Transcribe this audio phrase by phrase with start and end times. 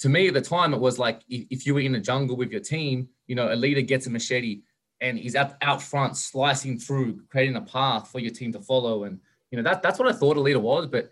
[0.00, 2.50] to me at the time, it was like if, you were in a jungle with
[2.50, 4.62] your team, you know, a leader gets a machete
[5.00, 9.04] and he's out, out front slicing through, creating a path for your team to follow.
[9.04, 10.86] And, you know, that, that's what I thought a leader was.
[10.86, 11.10] But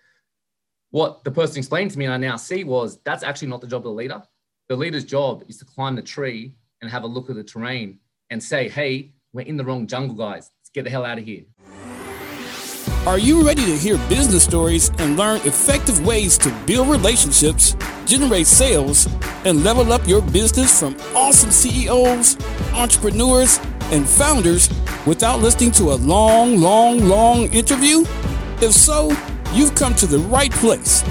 [0.91, 3.67] what the person explained to me and I now see was that's actually not the
[3.67, 4.23] job of the leader.
[4.69, 7.99] The leader's job is to climb the tree and have a look at the terrain
[8.31, 10.51] and say, hey, we're in the wrong jungle, guys.
[10.61, 11.45] Let's get the hell out of here.
[13.07, 17.75] Are you ready to hear business stories and learn effective ways to build relationships,
[18.09, 19.07] generate sales,
[19.45, 22.39] and level up your business from awesome CEOs,
[22.73, 23.61] entrepreneurs,
[23.93, 24.71] and founders
[25.07, 28.01] without listening to a long, long, long interview?
[28.61, 29.11] If so,
[29.53, 31.05] you've come to the right place.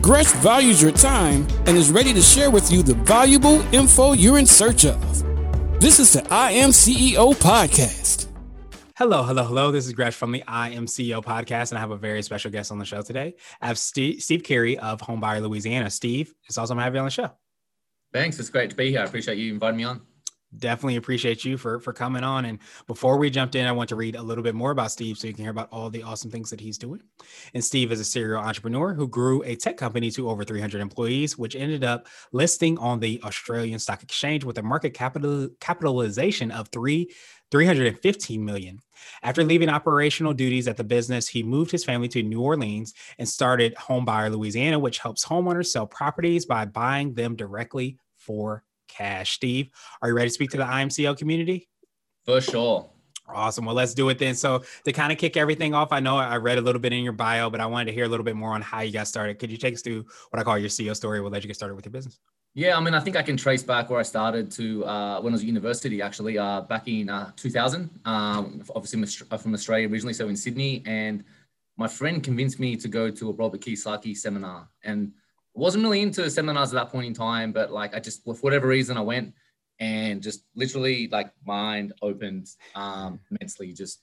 [0.00, 4.38] Gresh values your time and is ready to share with you the valuable info you're
[4.38, 4.98] in search of.
[5.78, 8.29] This is the I Am CEO podcast.
[9.00, 9.70] Hello, hello, hello.
[9.70, 12.50] This is Gresh from the I Am CEO podcast, and I have a very special
[12.50, 13.34] guest on the show today.
[13.58, 15.88] I have Steve, Steve Keigher of Homebuyer Louisiana.
[15.88, 17.30] Steve, it's awesome to have you on the show.
[18.12, 18.38] Thanks.
[18.38, 19.00] It's great to be here.
[19.00, 20.02] I appreciate you inviting me on
[20.56, 22.44] definitely appreciate you for for coming on.
[22.44, 25.18] And before we jumped in i want to read a little bit more about steve
[25.18, 27.00] so you can hear about all the awesome things that he's doing.
[27.54, 31.38] And steve is a serial entrepreneur who grew a tech company to over 300 employees
[31.38, 36.68] which ended up listing on the australian stock exchange with a market capital capitalization of
[36.68, 37.10] 3
[37.50, 38.78] 315 million.
[39.24, 43.28] After leaving operational duties at the business he moved his family to new orleans and
[43.28, 49.34] started homebuyer louisiana which helps homeowners sell properties by buying them directly for cash.
[49.34, 49.70] Steve,
[50.02, 51.68] are you ready to speak to the I Am CEO community?
[52.24, 52.88] For sure.
[53.34, 53.64] Awesome.
[53.64, 54.34] Well, let's do it then.
[54.34, 57.04] So, to kind of kick everything off, I know I read a little bit in
[57.04, 59.08] your bio, but I wanted to hear a little bit more on how you got
[59.08, 59.38] started.
[59.38, 61.20] Could you take us through what I call your CEO story?
[61.20, 62.18] We'll let you get started with your business.
[62.54, 65.32] Yeah, I mean, I think I can trace back where I started to uh, when
[65.32, 67.88] I was at university, actually, uh, back in uh, 2000.
[68.04, 70.82] Um, obviously, I'm from Australia originally, so in Sydney.
[70.84, 71.22] And
[71.76, 74.68] my friend convinced me to go to a Robert Kiyosaki seminar.
[74.82, 75.12] And
[75.54, 78.68] wasn't really into seminars at that point in time, but like I just, for whatever
[78.68, 79.34] reason, I went
[79.78, 83.72] and just literally like mind opened um, immensely.
[83.72, 84.02] Just,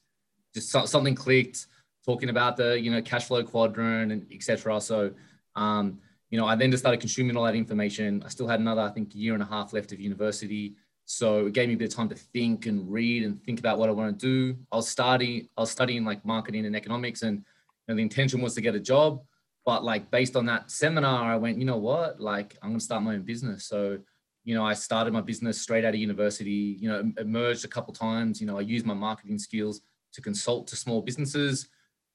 [0.53, 1.67] just something clicked.
[2.05, 4.79] Talking about the you know cash flow quadrant and etc.
[4.79, 5.11] So,
[5.57, 5.99] um,
[6.29, 8.23] you know, I then just started consuming all that information.
[8.25, 10.75] I still had another, I think, year and a half left of university.
[11.03, 13.77] So it gave me a bit of time to think and read and think about
[13.77, 14.57] what I want to do.
[14.71, 17.43] I was studying, I was studying like marketing and economics, and you
[17.87, 19.21] know, the intention was to get a job.
[19.67, 22.21] But like based on that seminar, I went, you know what?
[22.21, 23.65] Like I'm gonna start my own business.
[23.65, 23.99] So,
[24.45, 27.93] you know, I started my business straight out of university, you know, emerged a couple
[27.93, 28.39] times.
[28.39, 29.81] You know, I used my marketing skills
[30.13, 31.67] to consult to small businesses.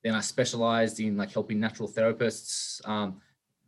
[0.03, 3.21] Then I specialized in like helping natural therapists um,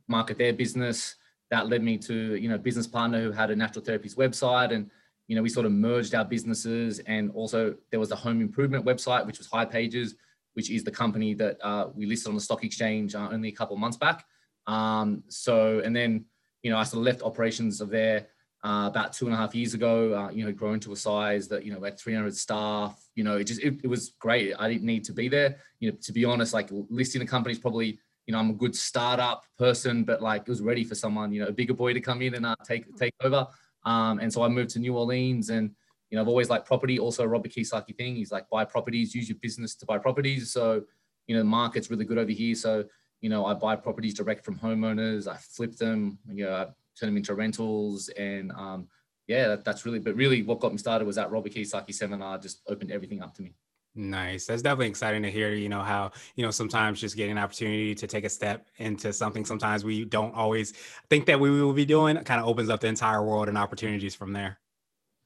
[0.08, 1.16] market their business.
[1.50, 4.72] That led me to, you know, business partner who had a natural therapies website.
[4.72, 4.90] And,
[5.28, 7.00] you know, we sort of merged our businesses.
[7.00, 10.14] And also there was a home improvement website, which was hipages
[10.54, 13.52] which is the company that uh, we listed on the stock exchange uh, only a
[13.52, 14.24] couple of months back.
[14.66, 16.24] Um, so, and then,
[16.62, 18.28] you know, I sort of left operations of there
[18.64, 21.48] uh, about two and a half years ago, uh, you know, grown to a size
[21.48, 24.54] that, you know, we had 300 staff, you know, it just, it, it, was great.
[24.58, 25.56] I didn't need to be there.
[25.80, 28.54] You know, to be honest, like listing a company is probably, you know, I'm a
[28.54, 31.92] good startup person, but like it was ready for someone, you know, a bigger boy
[31.92, 33.46] to come in and uh, take, take over.
[33.84, 35.72] Um, and so I moved to New Orleans and,
[36.10, 36.98] you know, I've always liked property.
[36.98, 38.16] Also, a Robert Kiyosaki thing.
[38.16, 40.52] He's like buy properties, use your business to buy properties.
[40.52, 40.82] So,
[41.26, 42.54] you know, the market's really good over here.
[42.54, 42.84] So,
[43.20, 45.26] you know, I buy properties direct from homeowners.
[45.26, 46.18] I flip them.
[46.28, 46.64] You know, I
[46.98, 48.88] turn them into rentals, and um,
[49.26, 49.98] yeah, that, that's really.
[49.98, 52.38] But really, what got me started was that Robert Kiyosaki seminar.
[52.38, 53.54] Just opened everything up to me.
[53.96, 54.46] Nice.
[54.46, 57.94] That's definitely exciting to hear, you know, how, you know, sometimes just getting an opportunity
[57.94, 60.72] to take a step into something sometimes we don't always
[61.10, 64.14] think that we will be doing kind of opens up the entire world and opportunities
[64.14, 64.58] from there.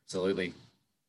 [0.06, 0.52] Absolutely.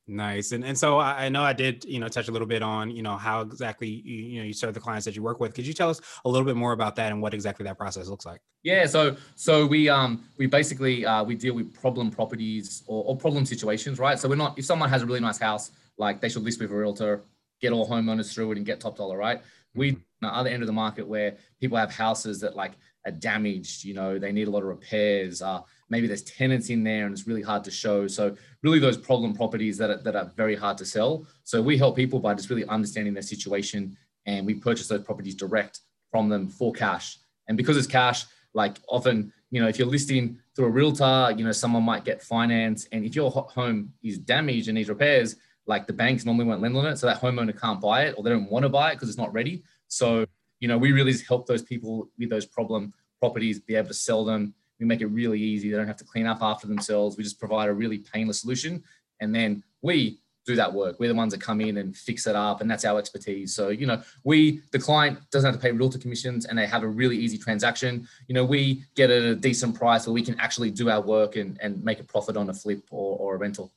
[0.10, 0.54] Nice.
[0.54, 3.04] And and so I, know I did, you know, touch a little bit on, you
[3.04, 5.54] know, how exactly you, you know you serve the clients that you work with.
[5.54, 8.08] Could you tell us a little bit more about that and what exactly that process
[8.08, 8.42] looks like?
[8.64, 13.18] Yeah, so so we um we basically uh, we deal with problem properties or, or
[13.18, 14.18] problem situations, right?
[14.18, 16.72] So we're not if someone has a really nice house, like they should list with
[16.72, 17.22] a realtor,
[17.62, 19.42] get all homeowners through it and get top dollar, right?
[19.76, 20.02] We mm-hmm.
[20.22, 22.72] the other end of the market where people have houses that like
[23.06, 25.42] are damaged, you know, they need a lot of repairs.
[25.42, 28.08] Uh, maybe there's tenants in there and it's really hard to show.
[28.08, 31.26] So really those problem properties that are, that are very hard to sell.
[31.44, 35.36] So we help people by just really understanding their situation and we purchase those properties
[35.36, 35.80] direct
[36.12, 37.20] from them for cash.
[37.48, 41.44] And because it's cash, like often, you know, if you're listing through a realtor, you
[41.44, 42.88] know, someone might get finance.
[42.92, 45.36] And if your home is damaged and needs repairs,
[45.66, 46.98] like the banks normally won't lend on it.
[46.98, 49.18] So that homeowner can't buy it or they don't want to buy it because it's
[49.18, 49.64] not ready.
[49.88, 50.26] So,
[50.60, 54.24] you know, we really help those people with those problem properties be able to sell
[54.24, 55.70] them we make it really easy.
[55.70, 57.18] They don't have to clean up after themselves.
[57.18, 58.84] We just provide a really painless solution.
[59.20, 61.00] And then we do that work.
[61.00, 63.54] We're the ones that come in and fix it up, and that's our expertise.
[63.54, 66.84] So, you know, we, the client doesn't have to pay realtor commissions and they have
[66.84, 68.08] a really easy transaction.
[68.28, 71.60] You know, we get a decent price where we can actually do our work and,
[71.62, 73.72] and make a profit on a flip or, or a rental.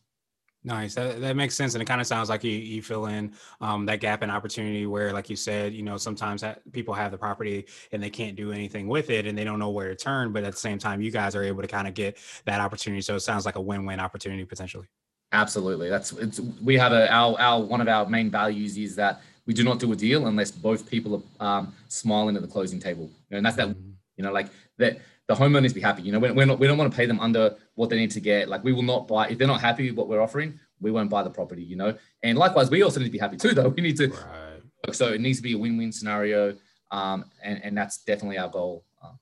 [0.64, 0.94] Nice.
[0.94, 1.74] That, that makes sense.
[1.74, 4.86] And it kind of sounds like you, you fill in um, that gap in opportunity
[4.86, 8.52] where, like you said, you know, sometimes people have the property and they can't do
[8.52, 10.32] anything with it and they don't know where to turn.
[10.32, 13.02] But at the same time, you guys are able to kind of get that opportunity.
[13.02, 14.86] So it sounds like a win win opportunity potentially.
[15.32, 15.88] Absolutely.
[15.88, 19.54] That's it's we have a our our one of our main values is that we
[19.54, 23.10] do not do a deal unless both people are um, smiling at the closing table.
[23.30, 23.90] And that's that mm-hmm.
[24.16, 24.48] you know like
[24.78, 24.98] that
[25.34, 26.02] the homeowners be happy.
[26.02, 28.10] You know, we're, we're not, we don't want to pay them under what they need
[28.12, 28.48] to get.
[28.48, 31.10] Like we will not buy if they're not happy with what we're offering, we won't
[31.10, 31.64] buy the property.
[31.64, 33.54] You know, and likewise, we also need to be happy too.
[33.54, 34.08] Though we need to.
[34.08, 34.94] Right.
[34.94, 36.56] So it needs to be a win-win scenario,
[36.90, 38.84] um, and and that's definitely our goal.
[39.00, 39.16] Um,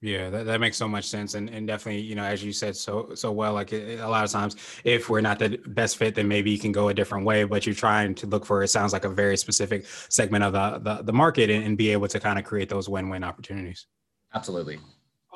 [0.00, 2.74] yeah, that, that makes so much sense, and and definitely, you know, as you said
[2.74, 6.26] so so well, like a lot of times, if we're not the best fit, then
[6.26, 7.44] maybe you can go a different way.
[7.44, 10.80] But you're trying to look for it sounds like a very specific segment of the
[10.80, 13.86] the, the market, and, and be able to kind of create those win win opportunities.
[14.34, 14.80] Absolutely.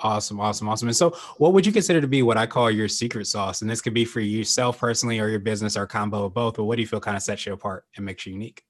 [0.02, 0.88] Awesome, awesome, awesome.
[0.88, 3.62] And so, what would you consider to be what I call your secret sauce?
[3.62, 6.56] And this could be for yourself personally, or your business, or combo of both.
[6.56, 8.62] But what do you feel kind of sets you apart and makes you unique?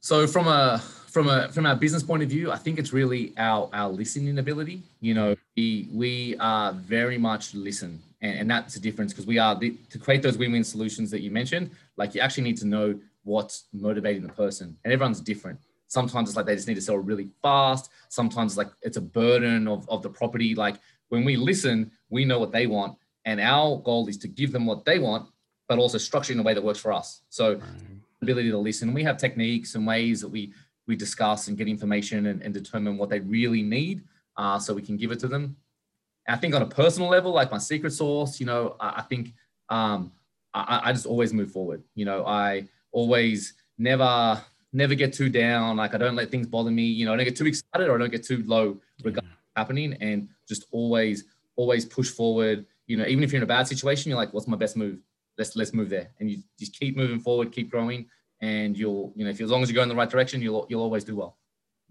[0.00, 3.34] So, from a from a from our business point of view, I think it's really
[3.36, 4.82] our our listening ability.
[5.00, 9.38] You know, we we are very much listen, and, and that's the difference because we
[9.38, 11.70] are the, to create those win-win solutions that you mentioned.
[11.98, 15.60] Like, you actually need to know what's motivating the person, and everyone's different.
[15.90, 17.90] Sometimes it's like they just need to sell really fast.
[18.10, 20.54] Sometimes like it's a burden of, of the property.
[20.54, 20.76] Like
[21.08, 22.96] when we listen, we know what they want.
[23.24, 25.28] And our goal is to give them what they want,
[25.68, 27.22] but also structure in a way that works for us.
[27.28, 27.62] So right.
[28.22, 28.94] ability to listen.
[28.94, 30.54] We have techniques and ways that we
[30.86, 34.02] we discuss and get information and, and determine what they really need
[34.36, 35.56] uh, so we can give it to them.
[36.28, 39.34] I think on a personal level, like my secret sauce, you know, I, I think
[39.68, 40.12] um,
[40.54, 41.82] I, I just always move forward.
[41.96, 44.40] You know, I always never
[44.72, 45.76] never get too down.
[45.76, 46.84] Like I don't let things bother me.
[46.84, 49.60] You know, I don't get too excited or I don't get too low regarding yeah.
[49.60, 51.24] happening, and just always,
[51.56, 52.66] always push forward.
[52.86, 55.00] You know, even if you're in a bad situation, you're like, what's my best move?
[55.38, 58.06] Let's let's move there, and you just keep moving forward, keep growing,
[58.40, 60.42] and you'll, you know, if you, as long as you go in the right direction,
[60.42, 61.36] you'll you'll always do well.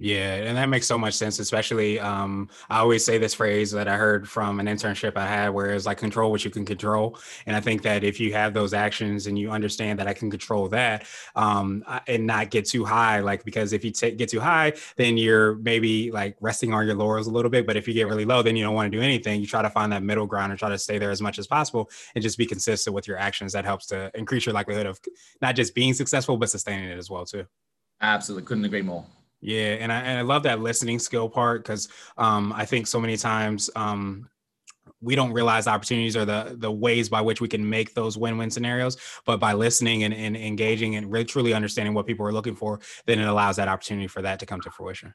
[0.01, 1.39] Yeah, and that makes so much sense.
[1.39, 5.49] Especially, um, I always say this phrase that I heard from an internship I had,
[5.49, 7.19] where it's like control what you can control.
[7.45, 10.31] And I think that if you have those actions and you understand that I can
[10.31, 11.05] control that,
[11.35, 15.17] um, and not get too high, like because if you take get too high, then
[15.17, 17.67] you're maybe like resting on your laurels a little bit.
[17.67, 19.41] But if you get really low, then you don't want to do anything.
[19.41, 21.45] You try to find that middle ground and try to stay there as much as
[21.45, 23.51] possible, and just be consistent with your actions.
[23.51, 24.97] That helps to increase your likelihood of
[25.41, 27.45] not just being successful, but sustaining it as well too.
[27.99, 29.05] Absolutely, couldn't agree more.
[29.41, 31.87] Yeah, and I and I love that listening skill part because
[32.17, 34.29] um, I think so many times um,
[35.01, 38.51] we don't realize opportunities or the the ways by which we can make those win-win
[38.51, 38.97] scenarios.
[39.25, 42.81] But by listening and, and engaging and really truly understanding what people are looking for,
[43.05, 45.13] then it allows that opportunity for that to come to fruition.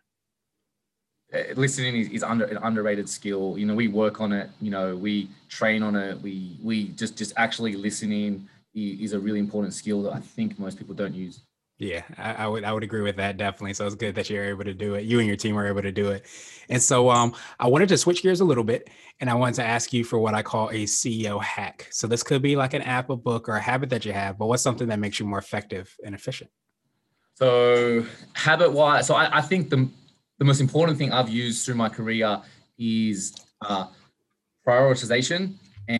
[1.56, 3.58] Listening is, is under an underrated skill.
[3.58, 4.50] You know, we work on it.
[4.60, 6.20] You know, we train on it.
[6.22, 10.78] We we just just actually listening is a really important skill that I think most
[10.78, 11.40] people don't use.
[11.78, 13.74] Yeah, I, I, would I would agree with that definitely.
[13.74, 15.04] So it's good that you're able to do it.
[15.04, 16.24] You and your team are able to do it.
[16.68, 18.88] And so um I wanted to switch gears a little bit
[19.20, 21.88] and I wanted to ask you for what I call a CEO hack.
[21.90, 24.38] So this could be like an app, a book, or a habit that you have,
[24.38, 26.50] but what's something that makes you more effective and efficient?
[27.34, 29.88] So habit wise, so I, I think the
[30.38, 32.40] the most important thing I've used through my career
[32.78, 33.86] is uh,
[34.66, 35.54] prioritization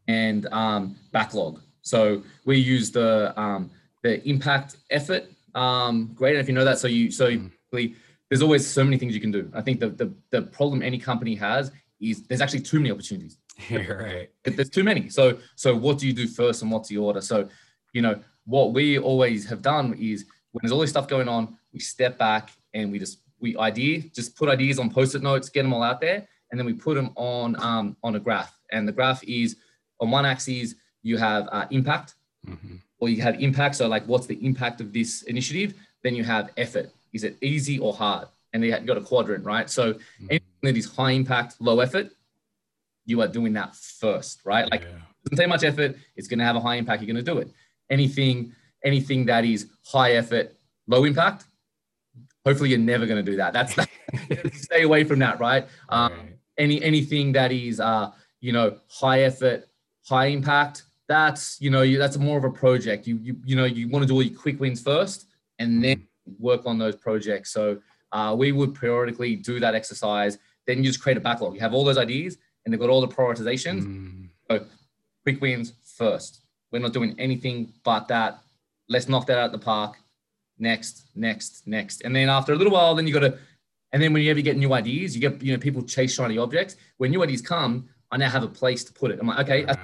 [0.09, 1.61] and um, backlog.
[1.83, 3.71] So we use the um,
[4.03, 6.33] the impact effort um, great.
[6.33, 7.95] And if you know that, so you so mm.
[8.29, 9.51] there's always so many things you can do.
[9.55, 11.71] I think the, the the problem any company has
[12.01, 13.39] is there's actually too many opportunities.
[13.69, 14.31] You're right.
[14.43, 15.09] There's too many.
[15.09, 17.21] So so what do you do first, and what's the order?
[17.21, 17.49] So
[17.93, 21.57] you know what we always have done is when there's all this stuff going on,
[21.73, 25.63] we step back and we just we idea just put ideas on post-it notes, get
[25.63, 28.59] them all out there, and then we put them on um, on a graph.
[28.73, 29.57] And the graph is
[30.01, 32.15] on one axis you have uh, impact.
[32.47, 33.77] Mm-hmm or you have impact.
[33.77, 35.75] So like, what's the impact of this initiative?
[36.03, 36.91] Then you have effort.
[37.13, 38.29] Is it easy or hard?
[38.53, 39.69] And you got a quadrant, right?
[39.69, 40.27] So mm-hmm.
[40.31, 42.13] anything that is high impact, low effort,
[43.05, 44.71] you are doing that first, right?
[44.71, 44.99] Like, yeah.
[45.25, 45.97] doesn't take much effort.
[46.17, 47.03] It's going to have a high impact.
[47.03, 47.51] You're going to do it.
[47.91, 50.57] Anything, anything that is high effort,
[50.87, 51.45] low impact.
[52.47, 53.53] Hopefully, you're never going to do that.
[53.53, 53.91] That's that.
[54.55, 55.67] stay away from that, right?
[55.91, 56.21] Um, right.
[56.57, 59.69] Any anything that is, uh, you know, high effort,
[60.07, 63.07] high impact that's you know you, that's more of a project.
[63.07, 65.27] You you you know you want to do all your quick wins first,
[65.59, 66.07] and then
[66.39, 67.53] work on those projects.
[67.53, 67.79] So
[68.13, 70.39] uh, we would periodically do that exercise.
[70.67, 71.55] Then you just create a backlog.
[71.55, 73.83] You have all those ideas, and they've got all the prioritizations.
[73.83, 74.29] Mm.
[74.51, 74.67] So
[75.23, 76.43] quick wins first.
[76.71, 78.41] We're not doing anything but that.
[78.89, 79.97] let's knock that out of the park.
[80.59, 82.03] Next, next, next.
[82.03, 83.39] And then after a little while, then you got to,
[83.93, 86.39] and then when you ever get new ideas, you get, you know, people chase shiny
[86.39, 86.77] objects.
[86.99, 89.19] When new ideas come, I now have a place to put it.
[89.21, 89.79] I'm like, okay, right.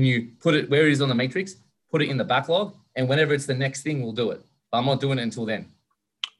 [0.00, 1.56] Can you put it where it is on the matrix?
[1.90, 2.74] Put it in the backlog.
[2.96, 4.42] And whenever it's the next thing, we'll do it.
[4.70, 5.66] But I'm not doing it until then.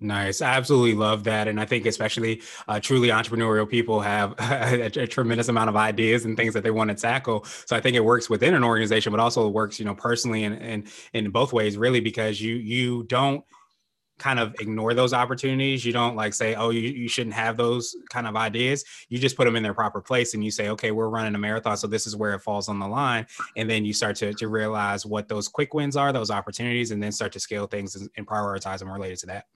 [0.02, 0.40] Nice.
[0.40, 1.46] I absolutely love that.
[1.46, 6.24] And I think, especially uh, truly entrepreneurial people have a, a, tremendous amount of ideas
[6.24, 7.44] and things that they want to tackle.
[7.66, 10.44] So I think it works within an organization, but also it works, you know, personally
[10.44, 13.44] and, and in both ways, really, because you, you don't
[14.20, 15.84] kind of ignore those opportunities.
[15.84, 18.84] You don't like say, oh, you, you shouldn't have those kind of ideas.
[19.08, 21.38] You just put them in their proper place and you say, okay, we're running a
[21.38, 21.76] marathon.
[21.76, 23.26] So this is where it falls on the line.
[23.56, 27.02] And then you start to, to realize what those quick wins are, those opportunities, and
[27.02, 29.46] then start to scale things and, prioritize them related to that.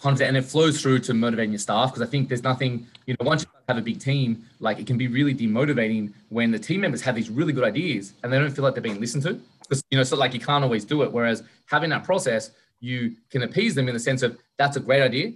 [0.00, 3.14] 100 and it flows through to motivating your staff because I think there's nothing, you
[3.20, 6.58] know, once you have a big team, like it can be really demotivating when the
[6.58, 9.22] team members have these really good ideas and they don't feel like they're being listened
[9.24, 9.38] to.
[9.60, 11.12] Because, you know, so like you can't always do it.
[11.12, 12.52] Whereas having that process,
[12.82, 15.32] you can appease them in the sense of that's a great idea.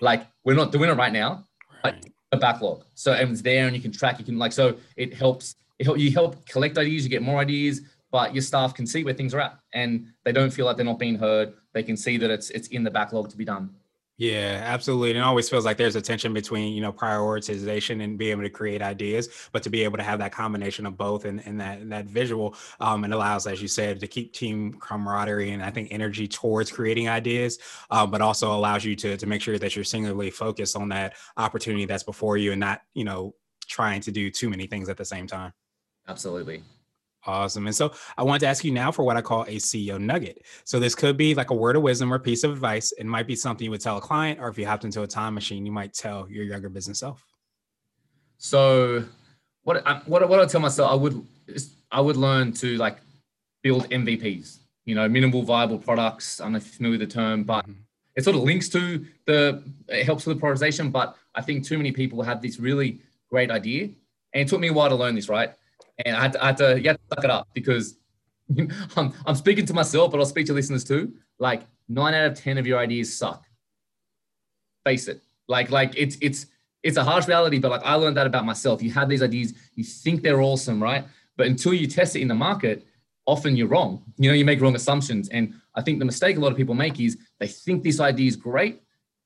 [0.00, 1.44] Like we're not doing it right now,
[1.82, 2.00] right.
[2.00, 2.84] but a backlog.
[2.94, 5.86] So and it's there and you can track, you can like, so it helps, it
[5.86, 7.80] help, you help collect ideas, you get more ideas,
[8.12, 10.84] but your staff can see where things are at and they don't feel like they're
[10.84, 11.54] not being heard.
[11.72, 13.70] They can see that it's, it's in the backlog to be done.
[14.16, 15.10] Yeah, absolutely.
[15.10, 18.42] And it always feels like there's a tension between, you know, prioritization and being able
[18.42, 21.60] to create ideas, but to be able to have that combination of both and, and
[21.60, 25.64] that and that visual, um, and allows, as you said, to keep team camaraderie and
[25.64, 27.58] I think energy towards creating ideas,
[27.90, 31.14] uh, but also allows you to to make sure that you're singularly focused on that
[31.36, 33.34] opportunity that's before you and not, you know,
[33.66, 35.52] trying to do too many things at the same time.
[36.06, 36.62] Absolutely.
[37.26, 37.66] Awesome.
[37.66, 40.44] And so I want to ask you now for what I call a CEO nugget.
[40.64, 42.92] So this could be like a word of wisdom or piece of advice.
[42.92, 45.06] It might be something you would tell a client, or if you hopped into a
[45.06, 47.24] time machine, you might tell your younger business self.
[48.36, 49.04] So
[49.62, 51.26] what I, what what I tell myself, I would
[51.90, 52.98] I would learn to like
[53.62, 54.58] build MVPs.
[54.84, 56.42] You know, minimal viable products.
[56.42, 57.80] I'm not familiar with the term, but mm-hmm.
[58.16, 60.92] it sort of links to the it helps with the prioritization.
[60.92, 63.00] But I think too many people have this really
[63.30, 63.84] great idea,
[64.34, 65.30] and it took me a while to learn this.
[65.30, 65.54] Right
[65.98, 67.96] and I had to, I had to, you to suck it up because
[68.96, 71.12] I'm, I'm speaking to myself, but I'll speak to listeners too.
[71.38, 73.44] Like nine out of 10 of your ideas suck.
[74.84, 75.22] Face it.
[75.48, 76.46] Like, like it's, it's,
[76.82, 78.82] it's a harsh reality, but like I learned that about myself.
[78.82, 81.04] You have these ideas, you think they're awesome, right?
[81.36, 82.86] But until you test it in the market,
[83.26, 84.02] often you're wrong.
[84.18, 85.28] You know, you make wrong assumptions.
[85.30, 88.28] And I think the mistake a lot of people make is they think this idea
[88.28, 88.80] is great.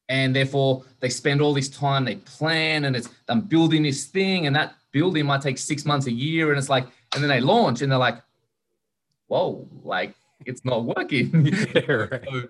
[0.09, 4.47] And therefore they spend all this time, they plan and it's I'm building this thing
[4.47, 7.41] and that building might take six months, a year, and it's like, and then they
[7.41, 8.23] launch and they're like,
[9.27, 11.31] whoa, like it's not working.
[11.89, 12.25] right.
[12.25, 12.49] so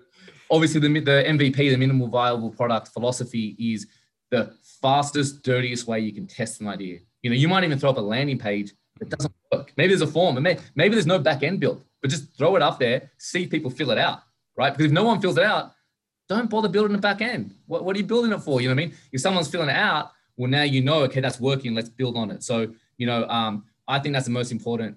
[0.49, 3.87] obviously, the, the MVP, the minimal viable product philosophy is
[4.31, 6.99] the fastest, dirtiest way you can test an idea.
[7.21, 9.15] You know, you might even throw up a landing page that mm-hmm.
[9.15, 9.73] doesn't work.
[9.77, 12.55] Maybe there's a form, and maybe, maybe there's no back end built, but just throw
[12.55, 14.19] it up there, see people fill it out,
[14.57, 14.71] right?
[14.71, 15.73] Because if no one fills it out,
[16.29, 17.55] don't bother building the back end.
[17.65, 18.61] What, what are you building it for?
[18.61, 18.95] You know what I mean?
[19.11, 21.75] If someone's filling it out, well, now you know, okay, that's working.
[21.75, 22.43] Let's build on it.
[22.43, 24.95] So, you know, um, I think that's the most important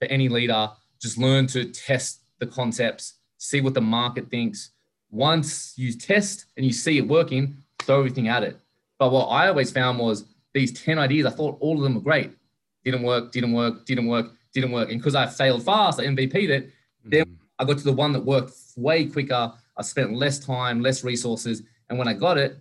[0.00, 0.70] for any leader.
[1.00, 4.72] Just learn to test the concepts, see what the market thinks.
[5.10, 8.58] Once you test and you see it working, throw everything at it.
[8.98, 12.00] But what I always found was these 10 ideas, I thought all of them were
[12.00, 12.32] great.
[12.84, 14.90] Didn't work, didn't work, didn't work, didn't work.
[14.90, 16.66] And because I failed fast, I MVP'd it.
[16.66, 17.10] Mm-hmm.
[17.10, 19.52] Then I got to the one that worked way quicker.
[19.76, 21.62] I spent less time, less resources.
[21.88, 22.58] And when I got it,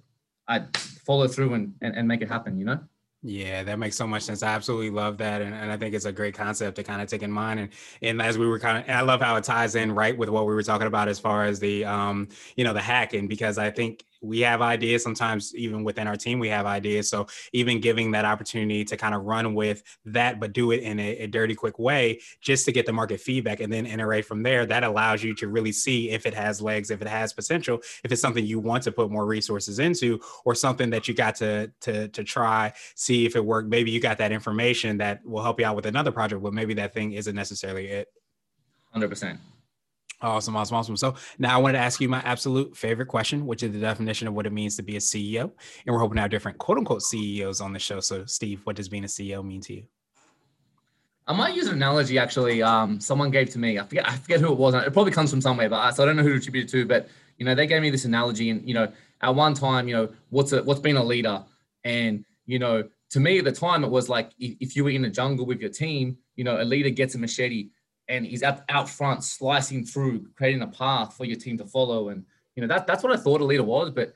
[0.48, 0.66] I
[1.06, 2.80] follow through and, and, and make it happen, you know?
[3.26, 4.44] Yeah, that makes so much sense.
[4.44, 5.42] I absolutely love that.
[5.42, 7.60] And, and I think it's a great concept to kind of take in mind.
[7.62, 7.70] And,
[8.02, 10.46] and as we were kind of, I love how it ties in right with what
[10.46, 12.28] we were talking about as far as the, um,
[12.58, 15.04] you know, the hacking, because I think we have ideas.
[15.04, 17.10] Sometimes even within our team we have ideas.
[17.10, 21.00] So even giving that opportunity to kind of run with that but do it in
[21.00, 24.44] a, a, dirty quick way just to get the market feedback and then iterate from
[24.44, 27.80] there that allows you to really see if it has legs if it has potential
[28.04, 31.36] if it's something you want to put more resources into or something that you got
[31.36, 33.68] to to to try see if it worked.
[33.68, 36.76] Maybe you got that information that will help you out with another project but maybe
[36.76, 38.08] that thing isn't necessarily it.
[38.96, 39.38] 100%
[40.24, 40.96] Awesome, awesome, awesome.
[40.96, 44.26] So now I wanted to ask you my absolute favorite question, which is the definition
[44.26, 45.42] of what it means to be a CEO.
[45.42, 48.00] And we're hoping to have different quote unquote CEOs on the show.
[48.00, 49.84] So, Steve, what does being a CEO mean to you?
[51.28, 52.64] I might use an analogy actually.
[52.64, 53.78] Um, someone gave to me.
[53.78, 54.08] I forget.
[54.08, 54.74] I forget who it was.
[54.74, 56.72] It probably comes from somewhere, but I, so I don't know who to attribute it
[56.72, 56.86] to.
[56.86, 59.96] But you know, they gave me this analogy, and you know, at one time, you
[59.96, 61.44] know, what's a what's being a leader,
[61.84, 65.04] and you know, to me at the time, it was like if you were in
[65.04, 67.70] a jungle with your team, you know, a leader gets a machete
[68.08, 72.10] and he's out, out front slicing through, creating a path for your team to follow.
[72.10, 73.92] And you know that that's what I thought a leader was.
[73.92, 74.14] But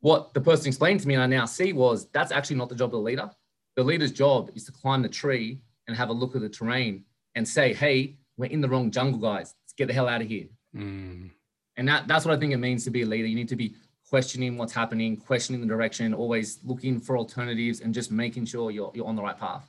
[0.00, 2.74] what the person explained to me, and I now see, was that's actually not the
[2.74, 3.30] job of the leader.
[3.76, 7.04] The leader's job is to climb the tree and have a look at the terrain
[7.34, 9.54] and say, "Hey, we're in the wrong jungle, guys.
[9.64, 10.46] Let's get the hell out of here.
[10.74, 11.30] Mm.
[11.76, 13.26] And that, that's what I think it means to be a leader.
[13.26, 13.74] You need to be
[14.08, 18.90] questioning what's happening, questioning the direction, always looking for alternatives and just making sure you're,
[18.94, 19.68] you're on the right path.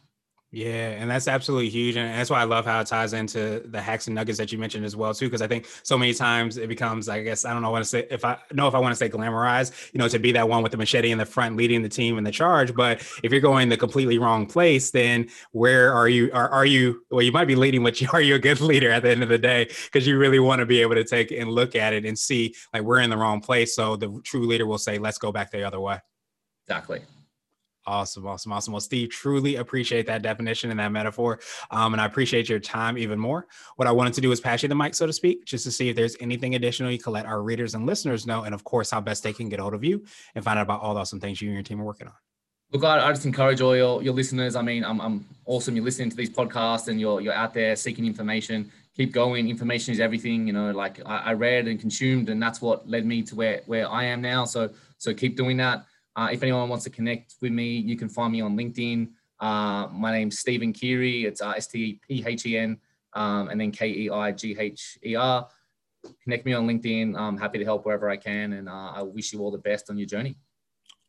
[0.52, 3.80] Yeah, and that's absolutely huge, and that's why I love how it ties into the
[3.80, 5.28] hacks and nuggets that you mentioned as well too.
[5.28, 7.86] Because I think so many times it becomes, I guess, I don't know what to
[7.86, 10.50] say if I know if I want to say glamorized, you know, to be that
[10.50, 12.74] one with the machete in the front, leading the team in the charge.
[12.74, 16.32] But if you're going the completely wrong place, then where are you?
[16.34, 17.04] Are, are you?
[17.12, 19.30] Well, you might be leading, but are you a good leader at the end of
[19.30, 19.66] the day?
[19.86, 22.56] Because you really want to be able to take and look at it and see
[22.74, 23.76] like we're in the wrong place.
[23.76, 26.00] So the true leader will say, "Let's go back the other way."
[26.66, 27.02] Exactly.
[27.90, 28.72] Awesome, awesome, awesome.
[28.72, 31.40] Well, Steve, truly appreciate that definition and that metaphor.
[31.72, 33.48] Um, and I appreciate your time even more.
[33.78, 35.72] What I wanted to do is pass you the mic, so to speak, just to
[35.72, 38.44] see if there's anything additional you can let our readers and listeners know.
[38.44, 40.06] And of course, how best they can get hold of you
[40.36, 42.14] and find out about all the awesome things you and your team are working on.
[42.72, 44.56] Look, I, I just encourage all your, your listeners.
[44.56, 45.76] I mean, I'm, I'm awesome.
[45.76, 48.72] You're listening to these podcasts and you're, you're out there seeking information.
[48.96, 49.50] Keep going.
[49.50, 50.46] Information is everything.
[50.46, 53.62] You know, like I, I read and consumed, and that's what led me to where,
[53.66, 54.46] where I am now.
[54.46, 54.70] So,
[55.00, 55.86] so keep doing that.
[56.20, 59.08] Uh, if anyone wants to connect with me, you can find me on LinkedIn.
[59.40, 61.24] Uh, my name's Stephen Keigher.
[61.24, 62.78] It's uh, S T P H E N
[63.14, 65.48] um, and then K E I G H E R.
[66.24, 67.18] Connect me on LinkedIn.
[67.18, 69.90] I'm happy to help wherever I can, and uh, I wish you all the best
[69.90, 70.36] on your journey.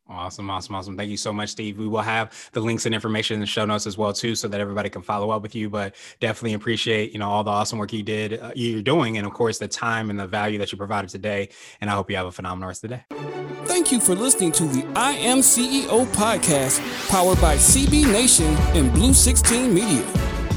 [0.07, 0.95] Awesome, awesome, awesome.
[0.95, 1.77] Thank you so much, Steve.
[1.77, 4.47] We will have the links and information in the show notes as well too, so
[4.47, 5.69] that everybody can follow up with you.
[5.69, 9.27] But definitely appreciate you know all the awesome work you did, uh, you're doing, and
[9.27, 11.49] of course the time and the value that you provided today.
[11.81, 13.40] And I hope you have a phenomenal rest of the day.
[13.81, 18.93] Thank you for listening to the I Am CEO podcast, powered by CB Nation and
[18.93, 20.05] Blue 16 Media.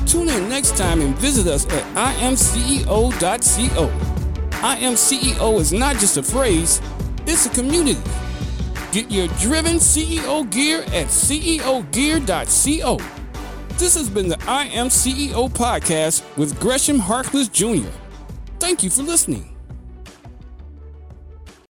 [0.04, 1.82] Tune in next time and visit us at
[2.18, 3.88] imceo.co.
[4.62, 6.82] I Am CEO is not just a phrase,
[7.26, 7.98] it's a community.
[8.92, 12.98] Get your driven CEO gear at ceogear.co.
[13.78, 17.88] This has been the I Am CEO podcast with Gresham Harkless Jr.
[18.58, 19.53] Thank you for listening.